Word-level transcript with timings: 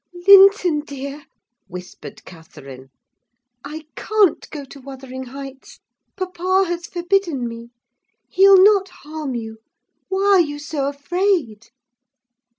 "Linton 0.27 0.79
dear!" 0.79 1.25
whispered 1.67 2.25
Catherine, 2.25 2.89
"I 3.63 3.85
can't 3.95 4.49
go 4.49 4.65
to 4.65 4.81
Wuthering 4.81 5.25
Heights: 5.25 5.79
papa 6.17 6.63
has 6.67 6.87
forbidden 6.87 7.47
me. 7.47 7.69
He'll 8.27 8.63
not 8.63 8.89
harm 8.89 9.35
you: 9.35 9.59
why 10.09 10.23
are 10.23 10.39
you 10.39 10.57
so 10.57 10.87
afraid?" 10.87 11.67